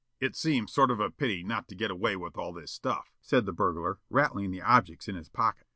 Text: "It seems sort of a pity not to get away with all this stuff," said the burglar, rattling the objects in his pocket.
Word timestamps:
"It 0.19 0.35
seems 0.35 0.73
sort 0.73 0.89
of 0.89 0.99
a 0.99 1.11
pity 1.11 1.43
not 1.43 1.67
to 1.67 1.75
get 1.75 1.91
away 1.91 2.15
with 2.15 2.35
all 2.35 2.53
this 2.53 2.71
stuff," 2.71 3.11
said 3.21 3.45
the 3.45 3.53
burglar, 3.53 3.99
rattling 4.09 4.49
the 4.49 4.63
objects 4.63 5.07
in 5.07 5.13
his 5.13 5.29
pocket. 5.29 5.67